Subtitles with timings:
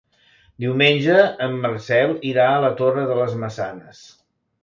[0.63, 1.17] Diumenge
[1.47, 4.01] en Marcel irà a la Torre de les Maçanes.